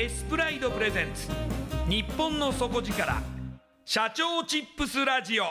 [0.00, 1.28] エスプライドプレゼンツ。
[1.86, 3.22] 日本の底力。
[3.84, 5.44] 社長チップスラジオ。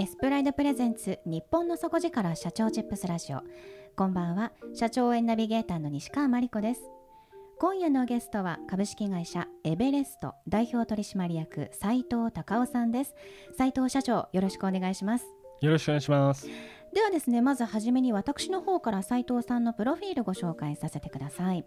[0.00, 3.42] エスプライドプレゼンツ日本の底力社長チップスラジオ。
[3.94, 4.50] こんばんは。
[4.74, 6.80] 社長応援ナビゲーターの西川真理子です。
[7.60, 13.14] 今夜のゲストは株式会社エベレスト代表取締役斉藤隆夫さんです。
[13.56, 15.26] 斉藤社長よろしくお願いします。
[15.60, 16.48] よろしくお願いします
[16.92, 21.64] ではですねまず初めに私の方から斉藤さんのプロフィールご紹介させてください。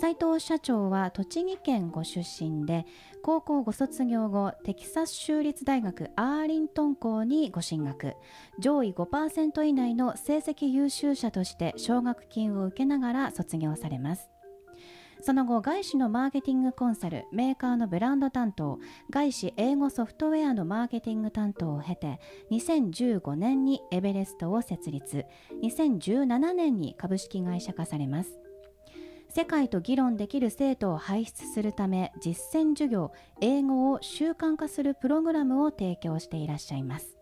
[0.00, 2.86] 斉藤社長は栃木県ご出身で
[3.22, 8.14] 高校ご卒業後テキサス州立大学アーリントン校にご進学。
[8.58, 14.30] 上位5%以内の成績優秀者として奨学金を受けながら卒業されます。
[15.22, 18.78] その後外資のマーケティングコンサルメーカーのブランド担当
[19.10, 22.20] 外資英語ソフトウェアのマーケティング担当を経て
[22.50, 25.26] 2015年にエベレストを設立。
[25.62, 28.38] 2017年に株式会社化されます。
[29.28, 37.16] 世界と議論できる生徒を輩出するため実践授業英語を習慣化するプログラムを提供していらっしゃいます。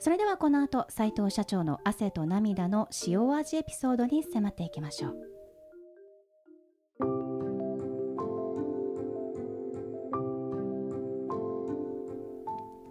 [0.00, 5.37] それではこの後斉藤社長の汗と涙の塩味エピソードに迫っていきましょう。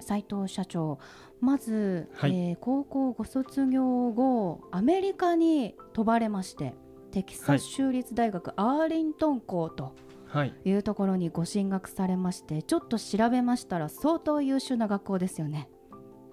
[0.08, 1.00] 斉藤社長。
[1.42, 2.32] まず、はい。
[2.36, 6.74] えー高校ご卒業後アメリカに飛ばれまして
[7.12, 9.94] テキサス州立大学アーリントン校と
[10.28, 10.54] はい。
[10.66, 15.70] いうところにご進学されましてちょっと調べましたら相当優秀な学校ですよね。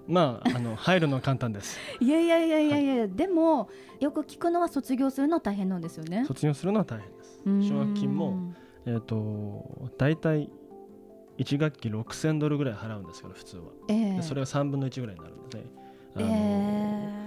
[0.07, 1.77] まああの 入るのは簡単です。
[1.99, 3.69] いやいやいやいやいや、でも
[3.99, 6.23] よく聞くのは卒業するのは大変なんですよね。
[6.25, 7.69] 卒業するのは大変です。
[7.69, 8.53] 奨学金も
[8.85, 10.49] えっ、と大体
[11.37, 14.15] 1学期6000ドルぐらい払うんですけど普通は、ええ。
[14.15, 15.65] でそれが3分の1ぐらいになるので
[16.15, 17.25] あえの、え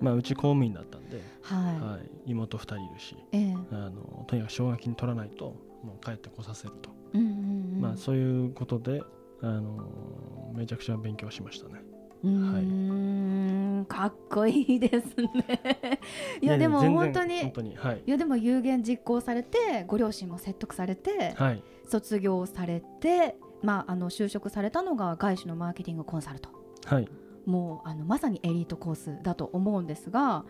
[0.00, 3.54] まあうち公務員だったんで、はい、はい、妹2人いるしええ。
[3.72, 7.30] あのとにかく奨学金取らないともう帰ってこさせると、うんうんう
[7.78, 7.80] ん。
[7.80, 9.02] まあそういうことで
[9.40, 11.82] あのめちゃくちゃ勉強しましたね。
[12.24, 16.00] うーんかっこいいですね。
[16.42, 18.02] いやでも本当に本当にはい。
[18.04, 21.62] いやでも有言実行されてご両親も説得されてはい。
[21.88, 26.50] 卒業されて、まあ、あの就職されたのが外資のマーケティングコンサルと
[26.86, 27.08] はい。
[27.46, 30.44] もうあのまさにエリートコースだと思うんですが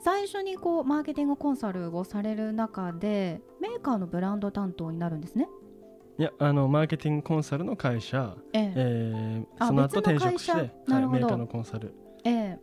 [0.00, 5.48] 最初にこうマーケティングコンサルをされる中でメーカーのブランド担当になるんですね。
[6.18, 8.72] いやあのマーケティングコンサルの会社、ええ。
[8.76, 11.94] えーあその後転職して、会はいメーカーのコンサル。
[12.24, 12.58] ええ。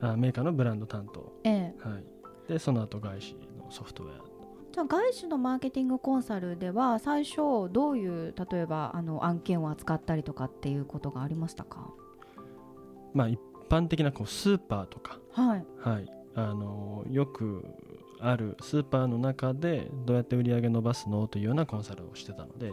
[0.00, 1.88] あメーカーのブランド担当、ええ。
[1.88, 2.04] はい、
[2.52, 4.31] でその後外資のソフトウェア
[4.72, 11.90] じゃあ外資のマーケティングコンサルでは最初どういう例えばあの案件を扱ったりとかっていうことがありましたか？
[13.12, 13.38] まあ一
[13.68, 15.66] 般的なこうスーパーとか、はい。
[15.78, 17.66] はい、あのよく
[18.18, 22.70] あるスーパーの中でどうやって売り上げ伸ばすのというようなコンサルをしてたので、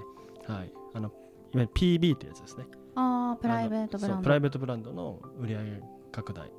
[0.47, 1.11] はい、あのいわ
[1.53, 2.65] ゆる PB というやつですね。
[2.95, 4.23] ああプライベートブランド。
[4.23, 5.81] プライベートブランドの売り上げ
[6.13, 6.49] 拡大、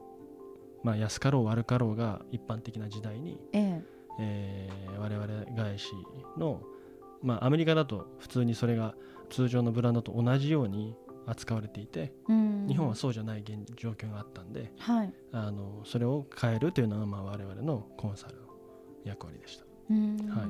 [0.83, 5.27] まあ、安かろう悪かろうが一般的な時代に、えええー我々
[5.57, 5.93] 外資
[6.37, 6.61] の、
[7.23, 8.95] まあ、アメリカだと普通にそれが
[9.31, 10.95] 通常のブランドと同じように
[11.27, 12.67] 扱われていてうん。
[12.69, 15.13] 日本はそうじゃない現状況があったんではい。
[15.33, 18.43] あのそれを変えるというのがまあ我々のコンサルの
[19.05, 19.65] 役割でした。
[19.91, 20.17] うん。
[20.29, 20.49] はい。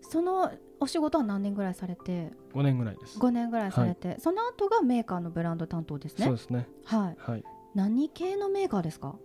[0.00, 0.50] その
[0.80, 3.18] お仕事は何年ぐらいされて？5年ぐらいです。
[3.18, 6.24] 5年ぐらいされて、その後がメーカーのブランド担当ですね。
[6.26, 6.66] そうですね。
[6.84, 7.16] はい。
[7.18, 7.44] はい。
[7.74, 9.16] 何系のメーカーですか？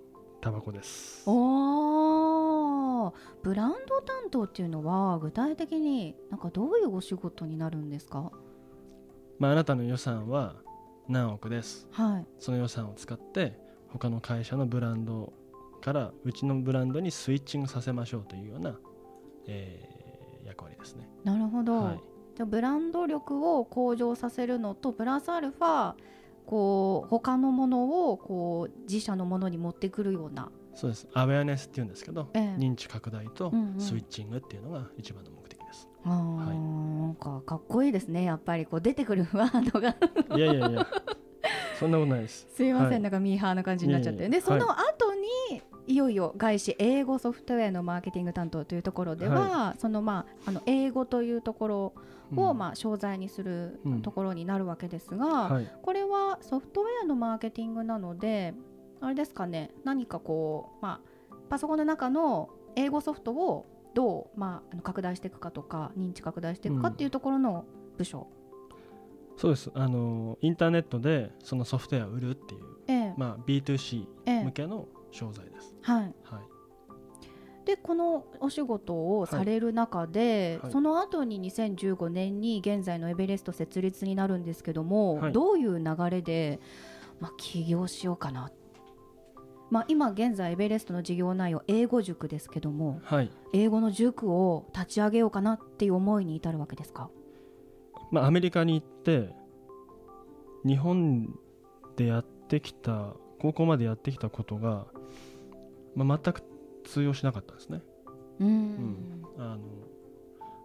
[0.42, 1.24] タバコです。
[1.30, 8.32] おーブランド担当っていうのは具体的になんかどういうお仕事になるんですか？
[9.38, 10.56] まああなたの予算は
[11.08, 11.88] 何億です。
[11.92, 12.26] はい。
[12.40, 15.34] その予算を使って他の会社のブランド
[15.82, 18.78] からうちのブランドにスイッチングさせましょうというような、
[19.48, 20.00] えー
[20.46, 21.08] 役割ですね。
[21.24, 22.02] なるほど、はい、
[22.36, 25.94] じゃあブランド力を向上させるのとプラスアルファ
[26.48, 31.08] こう他のものをこう自社のものに持ってくるような、そうです。
[31.14, 32.56] アウェアネスっていうんですけど、ええ。
[32.58, 33.80] 認知拡大とうんうん。
[33.81, 35.90] スイッチングっていうのが一番の目的です。
[36.06, 38.24] あーなんかかっこいいですね。
[38.24, 39.90] やっぱりこう出てくるワードが。
[40.38, 40.88] いやいやいや。
[41.78, 42.48] そんなことないです。
[42.56, 43.02] すいません、はい。
[43.02, 44.30] なんかミーハーな感じになっちゃって。
[44.30, 51.94] でそのは後に、い、よいよ外資英語ソフトウェアのマーケティング担当というところでは、そのまああの英語というところ
[52.38, 52.58] を、うん。
[52.58, 54.02] まあ商材にするうん。
[54.02, 58.54] ところになるわけですが、はい、これはソフトウェアのマーケティングなので
[59.01, 59.72] あれですかね。
[59.84, 61.01] 何かこう、ま
[61.31, 67.66] あ、パソコンの中の英語ソフトをどう、まあ、拡大していくかとか認知拡大していくかっていうところの
[67.98, 68.28] 部署、
[69.40, 69.72] そうです。
[69.74, 73.13] あのインターネットでそのソフトウェアを売るっていう、ええ。
[73.16, 74.44] まあ、B2C ええ。
[74.44, 75.74] 向けの商材です。
[75.81, 77.66] はい、はい。
[77.66, 80.63] でこのお仕事をされる中で、はい。
[80.63, 80.72] はい。
[80.74, 85.31] その後に2015年に現在のエベレスト設立になるんですけども、はい。
[85.31, 86.60] どういう流れで、
[87.22, 88.52] まあ、起業しようかな、
[89.69, 93.31] まあ、今現在エベレストの事業内容英語塾ですけどもはい。
[93.54, 97.10] 英語の塾を立ち上げようかなっていう思いに至るわけですか？
[98.12, 99.30] まあ、アメリカに行って
[100.66, 101.30] 日本
[101.95, 104.88] でやってきた高校までやってきたことが、
[105.95, 106.42] まあ、全く
[106.83, 107.81] 通用しなかったんですね。
[108.39, 109.24] うん。
[109.38, 109.60] あの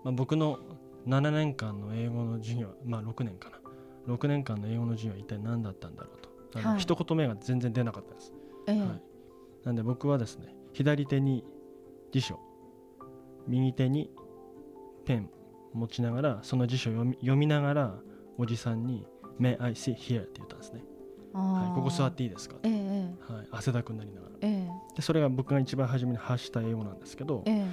[0.05, 0.59] まあ、僕の
[1.07, 3.61] 7年間の英語の授業まあ6年かな。
[4.15, 6.19] 6年間の英語の授業は一体何だったんだろう
[6.53, 6.69] と。
[6.69, 6.79] はい。
[6.79, 8.33] 一言目が全然出なかったです、
[8.67, 8.81] ええ。
[8.81, 9.03] はい、
[9.65, 11.45] なんで僕はですね左手に
[12.13, 12.39] 辞書
[13.47, 14.11] 右手に
[15.05, 15.31] ペン
[15.73, 17.95] 持ちながらその辞書を読み読みながら
[18.39, 19.07] おじさんに
[19.41, 20.83] 「May I sit here?」って言ったんですね、
[21.33, 24.35] はい、ここ座っていいですか、ええはい、汗だくになりながら。
[24.41, 24.69] ええ。
[24.97, 27.67] でそれが僕が一番初めに発した英語なんですけど、ええ。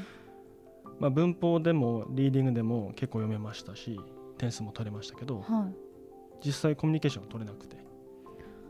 [1.00, 4.00] まあ、文法でもリーディングでも結構読めましたし
[4.38, 6.46] 点数も取れましたけどはい。
[6.46, 7.78] 実際コミュニケーションが取れなくて、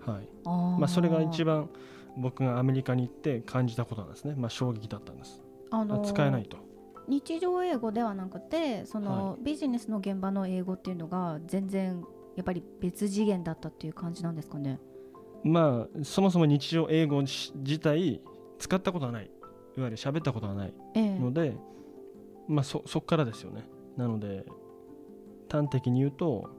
[0.05, 0.27] はい。
[0.45, 1.69] まあ、それが一番
[2.17, 5.41] 僕がアメリカに行って感じたことなんですね、まあ、衝撃だったんです、
[5.71, 6.57] あのーあ使えないと。
[7.07, 12.03] 日常英語ではなくてその、はビジネスの現場の英語っていうのが全然
[12.35, 14.79] やっぱり別次元だったっていう感じなんですかね。
[15.43, 18.21] まあそもそも日常英語し自体
[18.59, 19.25] 使ったことはない。
[19.25, 21.19] いわゆる喋ったことはないええ。
[21.19, 21.57] ので、
[22.47, 23.67] まあそそっからですよね。
[23.97, 24.45] なので
[25.49, 26.49] 端的に言うと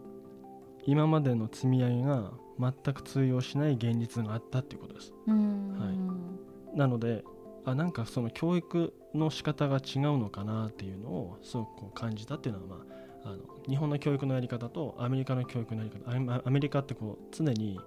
[0.85, 2.33] 今までの積み上げが
[2.63, 5.13] 全く通用しない現実があったっていうことです。
[5.27, 6.39] うーん
[6.75, 7.25] なので
[7.65, 12.85] あなんかその教育の仕方が違うのかなっていうのをすごくこう感じたっていうのは、ま
[13.25, 13.39] あ、あの
[13.69, 17.79] 日本の教育のやり方とアメリカの教育のやり方アメアメリカってこう常に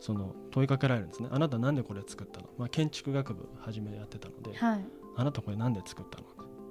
[0.00, 1.28] その問いかけられるんですね。
[1.30, 4.84] あなたなんでこれ作ったの、まあ、建築学部初めやってたのではい。
[5.14, 6.24] あなたこれなんで作ったの？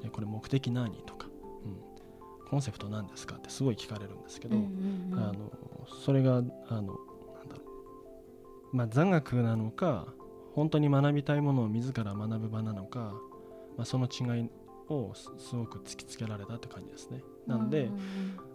[0.03, 0.91] えこれ目的何？
[1.05, 1.27] とか、
[1.63, 3.35] うん、コンセプト何ですか？
[3.35, 4.59] ってすごい聞かれるんですけど、あ
[5.31, 5.51] の
[6.03, 6.97] それがあの
[8.71, 10.13] まあ、座学なのか
[10.55, 13.13] 本当に学びたいものを自ら学ぶ場なのか、
[13.77, 14.49] まあ、その違い
[14.89, 17.23] をすすごく突きつけられたって感じですね。
[17.47, 18.01] なので、うんうん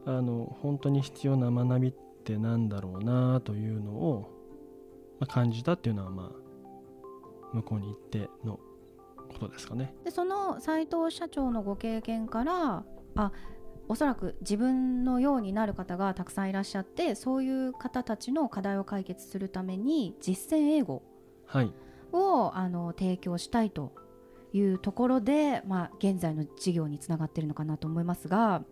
[0.08, 1.92] あの本当に必要な学びっ
[2.24, 4.30] てなんだろうなというのを、
[5.18, 8.60] まあ、感じたっていうのは、まあ、向こうに行っての
[9.28, 9.96] ことですかね。
[10.04, 12.84] でその斉藤社長のご経験から
[13.16, 13.32] あ
[13.88, 21.02] おそらく自分のようになる方がたくさんいらっしゃってそういう方たちの課題を解決するために実践英語
[21.46, 21.72] はい、
[22.12, 23.92] をあの提供したいと
[24.52, 28.64] いうところで、まあ、現在の事業につながっているのかなと思いますが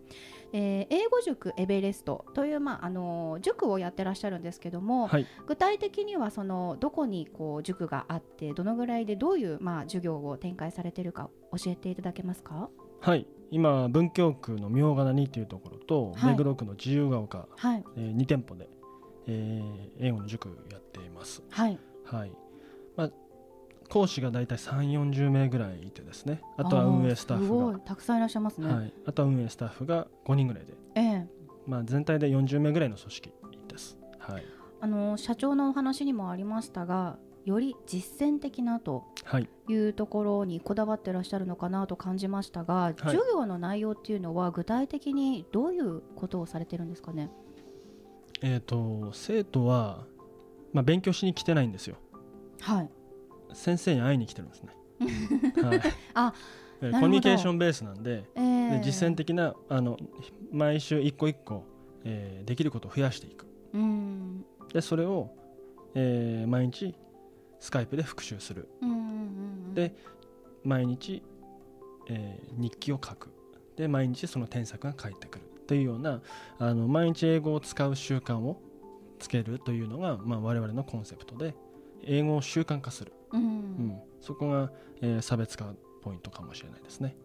[0.51, 5.27] えー英語塾エベレストという、まああの塾をやってらっしゃるんですけども、はい。
[5.47, 12.69] 具体的にはそのどこにこう塾があってどのぐらいでどういう、まあ、授業を展開されているか教えていただけますか？
[13.01, 13.27] はい。
[13.51, 16.31] 今文京区の明ヶ谷っていうところと、はい。
[16.31, 17.83] 目黒区の自由が丘、はい。
[17.97, 18.69] えー、2店舗で、
[19.27, 21.43] えー英語の塾やっています。
[21.49, 21.79] はい。
[22.03, 22.31] はい。
[22.95, 23.11] まあ
[23.89, 26.41] 講師が大体3 4 0名ぐらいいてですね。
[26.57, 27.81] あとは運営スタッフい。
[27.81, 31.27] たくさんいらっしゃいますね、が、はい、あとは運営スタッフが5人ぐらいで、ええ。
[31.67, 33.33] まあ、全体で40名ぐらいの組織
[33.67, 33.97] です。
[34.19, 34.43] はい、
[34.81, 47.31] あの社長のお話にもありましたがより実践的なとはい、いうところにこだわってらっしゃるのかなと感じましたが、授業の内容っていうのは具体的にどういうことをされてるんですかね？
[48.41, 50.05] えっ、と生徒は、
[50.73, 51.95] まあ、勉強しに来てないんですよ。
[52.61, 52.89] はい。
[53.53, 54.75] 先生に会いに来てるんですね。
[55.63, 55.81] はい。
[56.13, 56.33] あ
[56.81, 59.97] コミュニケーションベースなんでええで実践的なあの
[60.51, 61.63] 毎週一個一個、
[62.03, 63.47] えーできることを増やしていく。
[63.73, 64.45] うん。
[64.73, 65.31] でそれを、
[65.95, 66.93] えー毎日
[67.59, 68.67] スカイプで復習する。
[68.81, 69.01] うんうんう
[69.71, 69.93] んで
[70.63, 71.21] 毎日、
[72.09, 73.29] えー日記を書く。
[73.75, 75.45] で毎日その添削が返ってくる。
[75.67, 76.21] というような
[76.59, 78.61] あの毎日英語を使う習慣を
[79.19, 81.55] つけるというのが、まあ、我々のコンセプトで
[82.03, 83.41] 英語を習慣化する、うん。
[83.41, 83.99] うん。
[84.21, 84.71] そこが、
[85.01, 87.15] えー差別化ポイントかもしれないですね。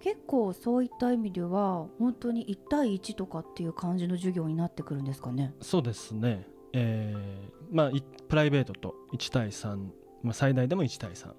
[0.00, 5.52] 結構そういった意味では本当に1対1とかっていう感じの授業になってくるんですかね？
[5.60, 9.76] そうですね、えーまあ、いプライベートと1対3、
[10.22, 11.32] まあ、最大でも1対3、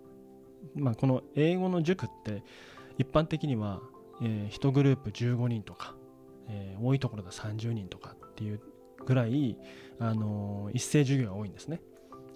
[0.75, 2.43] まあ、この英語の塾って
[2.97, 3.81] 一般的には、
[4.21, 5.95] え1グループ15人とか、
[6.49, 8.59] えー多いところで30人とかっていう
[9.05, 9.57] ぐらい、
[9.99, 11.81] あのー一斉授業が多いんですね。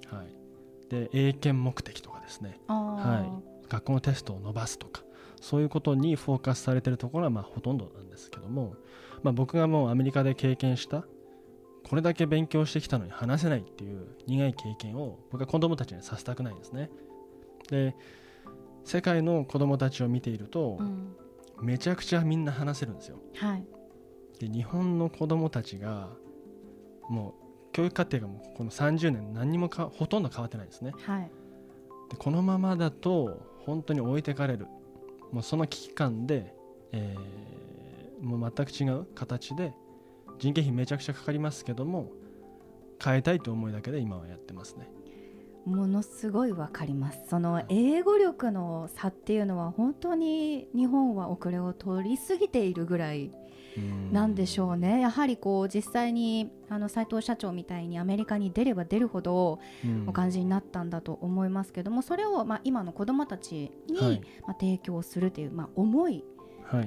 [0.08, 2.60] はい、で英検目的とかですね。
[2.68, 5.04] あは学校のテストを伸ばすとか
[5.42, 8.76] そういうことにフォーカスされてるところはまあほとんどなんですけども、
[9.24, 11.06] まあ、僕がもうアメリカで経験した
[11.88, 16.90] これだけ勉強してきたのに話せないっていう苦い経験を僕は子供たちにさせたくないんですね。
[17.70, 17.96] で
[18.84, 21.16] 世界の子供たちを見ているとあ、うん、
[21.62, 23.20] めちゃくちゃみんな話せるんですよ。
[23.36, 23.66] はい。
[24.40, 26.10] で日本の子供たちが
[27.10, 27.36] も
[27.70, 30.92] う教育課程がもうこの30年何にもかほとんど変わってないんですね。
[31.04, 31.32] はい。
[32.10, 34.68] でこのままだと本当に置いてかれる。
[35.32, 36.54] もうその危機感で、
[36.92, 37.46] えー
[38.22, 39.74] もう全く違う形で
[40.38, 42.12] 人件費めちゃくちゃかかりますけども
[43.04, 44.90] 変えたいと思いだけで今はやってますね。
[45.66, 47.24] ものすごいわかります。
[47.28, 53.32] その英語力の差っていうのは本当に日本は遅れを取りすぎているぐらい
[54.12, 55.02] なんでしょうね。
[55.02, 60.08] やはりこう実際にあの斉藤社長みたいにアメリカに出れば出るほどうん。
[60.08, 64.22] お感じになったんだと思いますけどもそれをまあ今の子どもたちにはい。
[64.46, 66.24] まあ提供するというまあ思い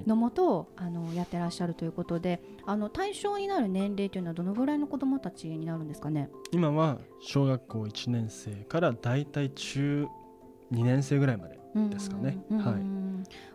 [0.07, 6.31] のもとあのやってらっしゃるということであの対象になる年齢というのはどのぐらいの子どもたちになるんですかね？
[6.53, 10.07] 今は小学校1年生からだいたい中
[10.73, 11.59] 2年生ぐらいまで
[11.91, 12.39] ですかね。
[12.51, 12.75] うんはい。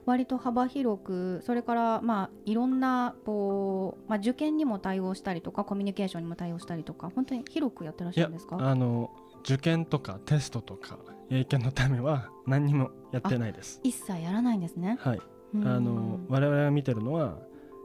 [0.06, 8.58] 割と幅広くそれからまあいろんなこう、まあ、受験にも対応したりとかコミュニケーションにも対応したりとか本当に広くやってらっしゃるんですか？
[8.60, 9.12] あの
[9.44, 10.98] 受験とかテストとか
[11.30, 13.80] 英検のためは何にもやってないです。
[13.84, 14.98] 一切やらないんですね。
[15.00, 15.18] はい。
[15.18, 17.38] うんあの我々が見てるのは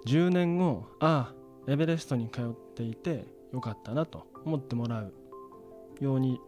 [0.07, 1.33] 10年後あ
[1.67, 2.45] あエベレストに通っ
[2.75, 5.13] ていてよかったなと思ってもらう
[6.01, 6.41] ように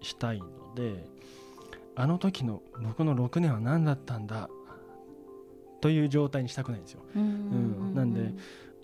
[0.00, 1.04] したいので
[1.94, 4.48] あの時の僕の6年は何だったんだ
[5.80, 7.00] という状態にしたくないんですよ。
[7.16, 7.24] うんう
[7.90, 8.32] んなんで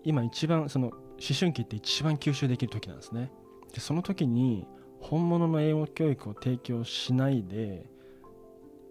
[0.04, 0.98] 今一番その思
[1.38, 3.30] 春期って一番吸収できる時なんですね
[3.74, 4.66] でその時に
[5.00, 7.84] 本物の英語教育を提供しないで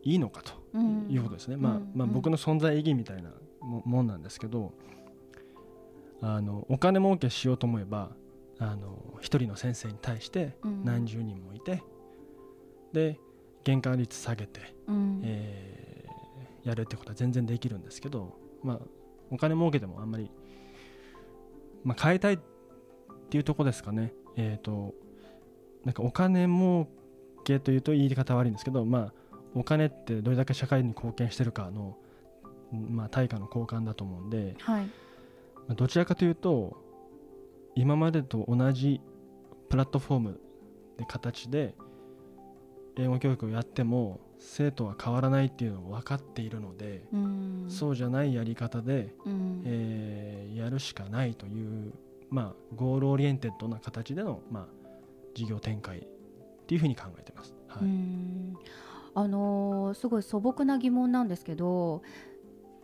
[0.03, 1.07] いいのかとうん。
[1.09, 1.91] いうことですね、まあうん。
[1.93, 4.73] まあ、僕の存在意義みたいなももんなんですけど
[6.21, 8.11] あのお金儲けしようと思えば
[8.59, 10.83] あの一人の先生に対してうん。
[10.85, 11.83] 何十人もいて、
[12.93, 13.19] で
[13.65, 15.21] 原価率下げて、うん。
[15.23, 15.87] えー
[16.67, 18.79] やるってことは全然できるんですけど、まあ、
[19.31, 20.29] お金儲けてもあんまり、
[21.85, 22.39] まあ、変えたいっ
[23.29, 24.13] ていうとこですかね。
[24.35, 24.93] えっ、と
[25.85, 26.89] なんかお金儲
[27.45, 29.13] けというと言い方悪いんですけど、まあ、
[29.55, 31.97] お金ってどれだけ社会に貢献してるかの、
[32.71, 34.85] まあ、対価の交換だと思うんで、はい。
[34.85, 34.91] ま
[35.69, 36.77] あどちらかというと
[37.75, 39.01] 今までと同じ
[39.69, 40.39] プラットフォーム
[40.97, 41.75] で形で
[42.97, 47.65] 英語教育をやっても生徒は変わらないっていうのを分かっているので、うん。
[47.69, 49.61] そうじゃないやり方で、うん。
[49.65, 51.93] えーやるしかないという、
[52.29, 54.67] まあ、 goal oriented な形での、まあ、
[55.35, 56.05] 事業展開っ
[56.65, 57.53] ていうふうに考えてます。
[57.67, 57.83] はい。
[57.83, 58.57] うん
[59.17, 62.03] あのーすごい素朴な疑問なんですけど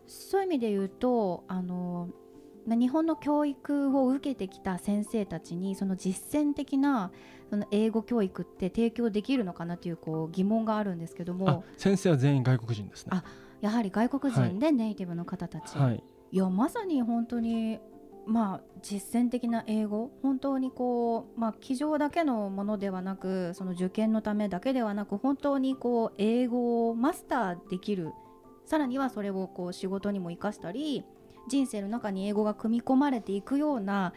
[0.08, 2.24] そういう意味で言うと、あのー
[2.68, 7.12] な日本の教育を受けてきた先生たちにその実践的な
[7.50, 13.10] その英語教育って提供できるのかなというこう疑問があるんですけどあも先生は全員外国人ですね。
[13.12, 13.22] あ
[13.60, 16.02] やはり外国人でネイティブの方たち、はい。
[16.32, 17.80] いやまさに本当に
[18.26, 28.12] まあ実践的な英語本当にこうまあ机上だけのものではなくその受験のためだけではなく本当にこう英語をマスターできる
[28.66, 31.04] さらにはそれをこう仕事にも生かしたり
[31.48, 34.14] 人生の中に英語が組み込まれていくような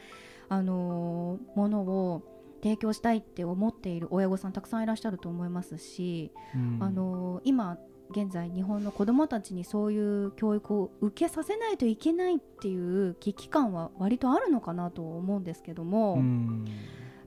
[0.49, 2.23] あのーものを
[2.63, 6.77] 提供したいって思っている親御さんたくさんいらっしゃると思いますし、うん。
[6.81, 7.77] あのー今
[8.11, 16.65] 現在日本の子どもたちにそういう教育を受けさせないといけないっていう危機感は割とあるのかなと思うんですけども、うん。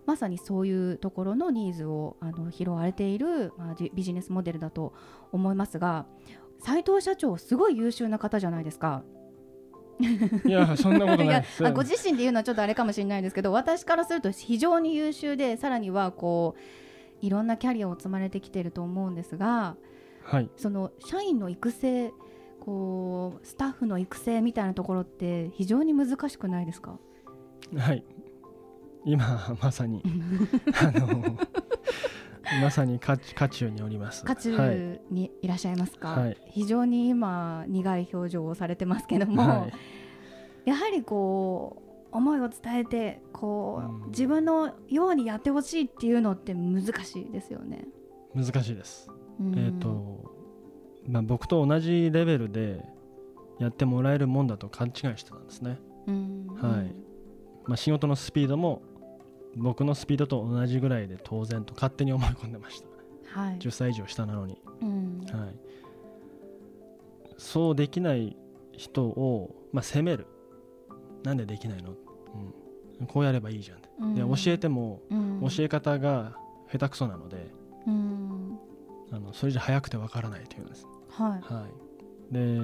[0.06, 4.92] まさにそういうところのニーズをあの拾われている、まあ、ビビジネスモデルだと
[5.30, 6.06] 思いますが
[6.58, 9.04] 斉藤社長すごい優秀な方じゃないですか。
[10.46, 11.44] いやそんなことない。
[11.74, 19.76] ご自身で言うのはちょっとあれかもしれないですけど私からすると非常に優秀でさらにはこういろんなキャリアを積まれてきてると思うんですが
[20.22, 20.50] はい。
[20.56, 22.12] その社員の育成
[22.60, 26.98] こうスタッフの育成みたいなところって非常に難しくないですか？
[27.76, 28.04] はい。
[29.04, 30.02] 今まさに。
[30.80, 31.36] あの
[32.62, 34.24] まさに渦渦中におります。
[34.24, 36.36] 渦はい中にいらっしゃいますか、はい。
[36.48, 39.68] 非常に今苦い表情をされてますけども、は
[40.66, 40.68] い。
[40.68, 44.10] やはりこう思いを伝えてこう、うん。
[44.10, 47.86] 自分のようにやってほしいっていうのって難しいですよね。
[48.34, 49.08] 難しいです。
[49.08, 49.19] うん
[49.56, 50.20] えっ、と、
[51.08, 52.84] まあ、僕と同じレベルで
[53.58, 56.46] やってもらえるもんだと勘違いしてたんですね、うん。
[56.60, 56.94] はい。
[57.66, 58.82] まあ、仕事のスピードも
[59.56, 63.40] 僕のスピードと同じぐらいで当然と勝手に思い込んでました。
[63.40, 63.58] はい。
[63.58, 65.20] 10歳以上下なのに、うん。
[65.30, 65.56] はい、
[67.38, 68.36] そうできない
[68.72, 70.26] 人を、まあ、責める。
[71.22, 71.90] なんでできないの、
[73.00, 73.78] うん、こうやればいいじゃん。
[73.78, 75.40] ってでうん教えてもうん。
[75.42, 76.36] 教え方が
[76.70, 77.52] 下手くそなので
[79.30, 80.86] のそれじゃ早くてわからないというんです。
[81.08, 81.54] はい。
[81.54, 81.66] は
[82.30, 82.60] い、で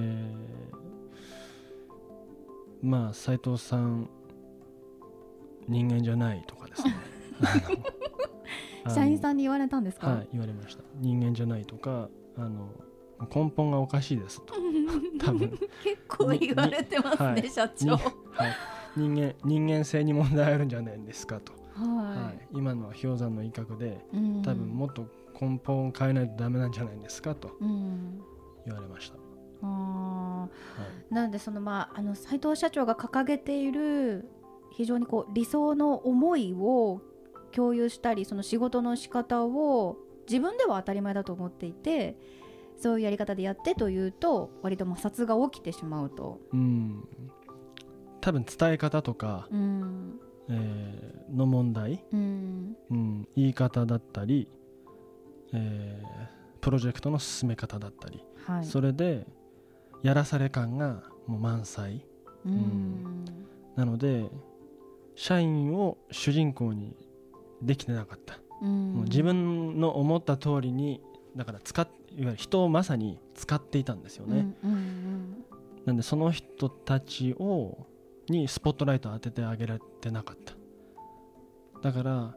[2.82, 4.08] まあ斉藤さん
[5.68, 6.94] 人間じゃないとかですね。
[8.94, 10.84] 社員さんに言われたんですか、はい言われました。
[11.00, 12.70] 人間じゃないとかあの
[13.34, 14.54] 根本がおかしいですと。
[15.18, 15.60] 多分、結
[16.06, 17.86] 構言われてますね、はい社長。
[17.86, 18.02] にはい、
[18.96, 24.16] 人間人間性に問題あるんじゃないですかと、ははい、今のは氷山の一角でい。
[24.16, 24.42] うん。
[24.42, 25.06] 多分もっと
[25.38, 28.20] 根本を変えないとダメなんじゃないですかとうん。
[28.64, 29.16] 言われました、
[29.62, 34.28] あはーなのでそのまああの斉藤社長が掲げている
[34.72, 37.00] 非常にこう理想の思いを
[37.52, 42.16] 共有したりその仕事の仕方を自分では当たり前だと思っていて
[42.76, 46.40] そういうやり方でやってというと割と摩擦が起きてしまうと。
[46.52, 47.08] い、うん。
[48.20, 50.20] 多分伝え方とか、うん。
[50.48, 52.76] えーの問題、うん。
[52.90, 54.48] うん、言い方だったり、
[55.56, 58.64] えープロジェクトの進め方だったり、はい。
[58.64, 59.24] それで
[60.02, 62.04] やらされ感がもう満載。
[62.44, 63.24] うん。
[63.76, 64.28] なので
[65.14, 66.96] 社員を主人公に
[67.62, 68.94] できてなかった、うん。
[68.94, 71.00] もう自分の思った通りに
[71.36, 75.44] だから使っいわゆる人をまさに使っていたんですよね、うんうん
[75.84, 75.96] なん。
[75.96, 77.86] でその人たちを
[78.28, 80.54] にスポットライトを当ててあげられてなかった
[81.80, 82.36] だから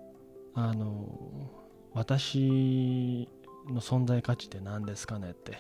[0.54, 1.50] あの
[1.94, 3.28] 私
[3.68, 5.60] の存在価値って何ですかねって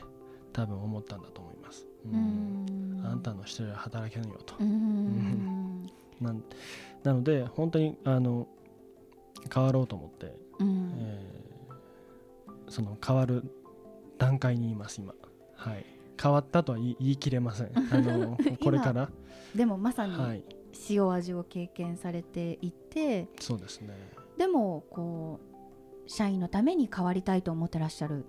[0.53, 3.01] 多分思ったんだと思います、ううん。
[3.01, 4.55] んあんたのしてる働けんよと。
[4.59, 5.89] うん。
[6.21, 6.43] なん
[7.03, 8.47] なので本当にあの
[9.53, 10.93] 変わろうと思って、うん。
[10.99, 11.39] えー
[12.69, 13.43] その変わる
[14.17, 15.13] 段階にいます今。
[15.55, 15.85] はい。
[16.21, 17.71] 変わったとは言い切れません。
[17.91, 19.09] あのこれから。
[19.55, 20.43] でもまさにはい。
[20.89, 23.89] 塩味を経験されていてそうですね。
[24.37, 25.48] でもこう
[26.10, 28.26] 社員のために変わりたいと思ってらっしゃる。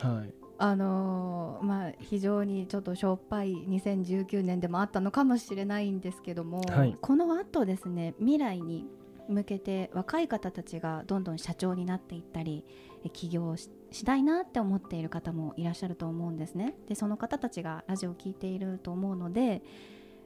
[0.00, 0.34] はい。
[0.60, 6.96] あのーまあ非常にちょっとしょっぱい2019年でもあったのかもしれないんですけども、はい。
[7.00, 8.86] この後ですね未来に
[9.28, 12.64] 向けて若い方たちがどんどん社長になっていったり
[13.04, 16.74] え起業ししたいなって思っている方もいらっしゃると思うんですね。
[16.88, 19.62] でその方たちがラジオを聞いていると思うので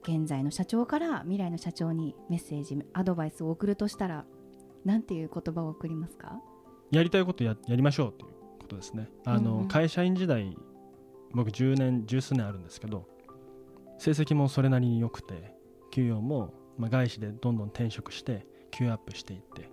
[0.04, 4.24] 現在の社長から未来の社長にメッセージアドバイスを送るとしたら
[4.84, 6.40] なんていう言葉を送りますか？
[6.92, 9.08] やりたいことややりましょうということですね。
[9.24, 9.68] あの、うんうん。
[9.68, 10.56] 会社員時代
[11.32, 13.08] 僕10年十数年あるんですけど
[13.98, 15.56] 成績もそれなりに良くて
[15.90, 19.70] 給与も、まあ、外資でどんどん転職して給与アップしていって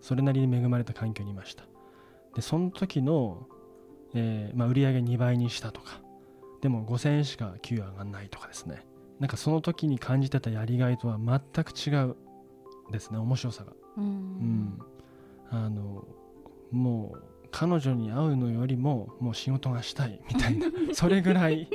[0.00, 1.64] それなりに恵まれた環境にいました。
[2.34, 3.46] でその時の、
[4.14, 6.00] えーまあ、売上2倍にしたとか
[6.60, 8.86] でも5000円しか給与上がんないとかですね。
[9.20, 12.16] なんかその時に感じてたやりがいとは全く違う
[12.90, 13.18] ですね。
[13.18, 13.72] 面白さが。
[13.96, 14.04] うん。
[14.04, 14.78] うん、
[15.50, 16.04] あの
[16.72, 21.68] もう彼女に会うのよりももう仕事がしたいみたいな それぐらい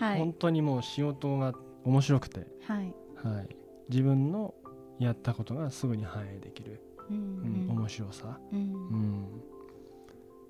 [0.00, 0.18] はい。
[0.18, 2.94] 本当にもう仕事が面白くて、はい。
[3.22, 3.56] はい、
[3.90, 4.54] 自分の
[4.98, 7.66] やったことがすぐに反映できる、ううん。
[7.66, 8.62] ん面白さ、ううん。
[8.62, 9.26] ん、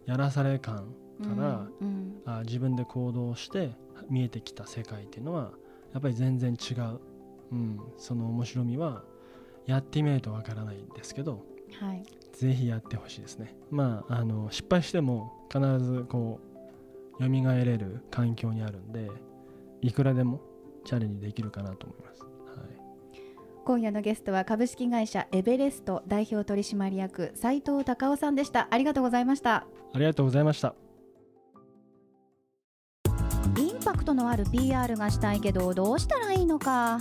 [0.07, 2.23] やらされ感から、うん。
[2.25, 3.73] あ自分で行動して
[4.09, 5.53] 見えてきた世界っていうのは
[5.93, 7.01] やっぱり全然違う、
[7.51, 9.03] うん、その面白みは
[9.67, 11.45] やってみないとわからないんですけど
[11.79, 12.03] はい。
[12.33, 13.55] ぜひやってほしいですね。
[13.71, 16.41] まああの失敗しても必ずこ
[17.19, 19.11] う蘇れる環境にあるんで
[19.83, 20.41] いくらでも
[20.85, 23.21] チャレンジできるかなと思います、はい、
[23.65, 28.69] 今夜のゲストは株式会社エベレスト代表取締役斉藤隆夫さんでした。
[28.71, 29.67] ありがとうございました。
[29.93, 30.75] ありがとうございました。
[33.59, 37.01] インパクトのある PR がしたいけどどうしたらいいのか